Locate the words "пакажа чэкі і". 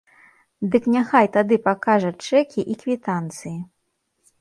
1.69-2.81